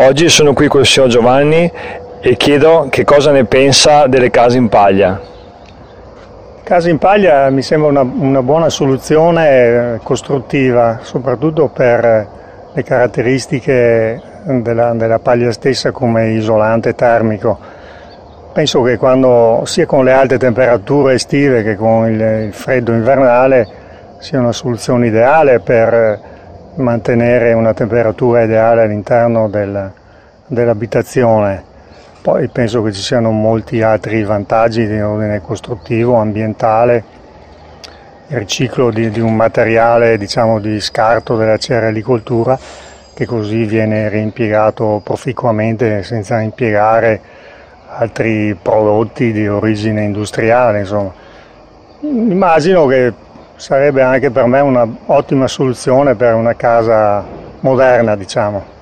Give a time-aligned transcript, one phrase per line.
[0.00, 1.68] Oggi sono qui con il signor Giovanni
[2.20, 5.20] e chiedo che cosa ne pensa delle case in paglia.
[6.62, 12.28] Case in paglia mi sembra una, una buona soluzione costruttiva, soprattutto per
[12.72, 17.58] le caratteristiche della, della paglia stessa come isolante termico.
[18.52, 23.66] Penso che quando sia con le alte temperature estive che con il, il freddo invernale
[24.18, 26.36] sia una soluzione ideale per
[26.78, 29.90] mantenere una temperatura ideale all'interno del,
[30.46, 31.64] dell'abitazione.
[32.20, 37.16] Poi penso che ci siano molti altri vantaggi di ordine costruttivo, ambientale,
[38.28, 42.58] il riciclo di, di un materiale diciamo, di scarto della cerealicoltura
[43.14, 47.20] che così viene reimpiegato proficuamente senza impiegare
[47.88, 50.80] altri prodotti di origine industriale.
[50.80, 51.12] Insomma.
[52.00, 53.12] Immagino che
[53.58, 57.24] sarebbe anche per me un'ottima soluzione per una casa
[57.60, 58.76] moderna, diciamo.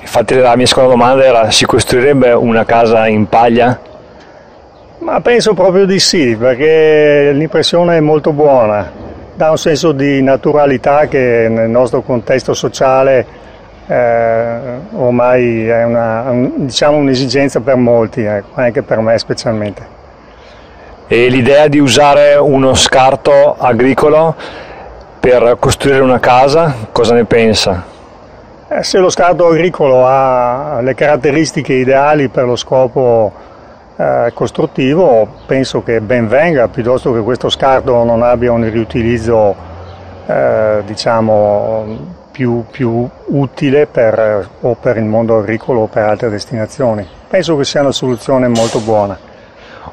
[0.00, 3.78] Infatti la mia seconda domanda era si costruirebbe una casa in paglia?
[4.98, 8.90] Ma penso proprio di sì, perché l'impressione è molto buona,
[9.34, 13.26] dà un senso di naturalità che nel nostro contesto sociale
[13.86, 14.58] eh,
[14.92, 19.97] ormai è una, un, diciamo un'esigenza per molti, eh, anche per me specialmente.
[21.10, 24.34] E l'idea di usare uno scarto agricolo
[25.18, 27.82] per costruire una casa, cosa ne pensa?
[28.68, 33.32] Eh, se lo scarto agricolo ha le caratteristiche ideali per lo scopo
[33.96, 39.56] eh, costruttivo, penso che ben venga, piuttosto che questo scarto non abbia un riutilizzo
[40.26, 41.86] eh, diciamo,
[42.30, 47.08] più, più utile per, o per il mondo agricolo o per altre destinazioni.
[47.28, 49.27] Penso che sia una soluzione molto buona.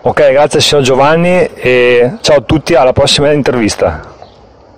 [0.08, 4.15] Ok, grazie signor Giovanni e ciao a tutti, alla prossima intervista.